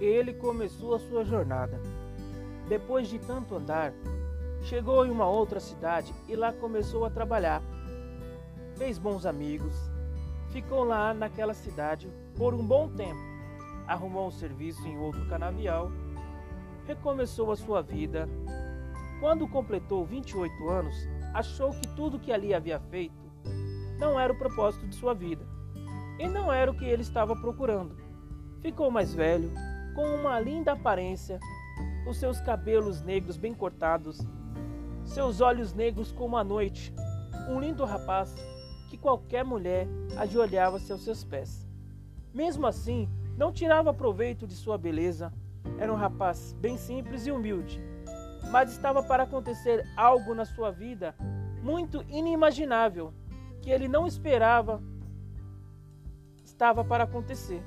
[0.00, 1.80] ele começou a sua jornada.
[2.68, 3.92] Depois de tanto andar,
[4.62, 7.62] chegou em uma outra cidade e lá começou a trabalhar.
[8.76, 9.74] Fez bons amigos,
[10.50, 13.20] ficou lá naquela cidade por um bom tempo,
[13.86, 15.90] arrumou um serviço em outro canavial,
[16.86, 18.28] recomeçou a sua vida.
[19.20, 20.94] Quando completou 28 anos,
[21.32, 23.26] achou que tudo que ali havia feito
[23.98, 25.46] não era o propósito de sua vida
[26.18, 27.96] e não era o que ele estava procurando.
[28.60, 29.50] Ficou mais velho,
[29.96, 31.40] com uma linda aparência,
[32.06, 34.20] os seus cabelos negros bem cortados,
[35.06, 36.92] seus olhos negros como a noite,
[37.48, 38.34] um lindo rapaz
[38.90, 39.88] que qualquer mulher
[40.18, 41.66] ajoelhava-se aos seus pés.
[42.34, 45.32] Mesmo assim, não tirava proveito de sua beleza.
[45.78, 47.82] Era um rapaz bem simples e humilde,
[48.52, 51.14] mas estava para acontecer algo na sua vida
[51.62, 53.14] muito inimaginável
[53.62, 54.80] que ele não esperava
[56.44, 57.62] estava para acontecer.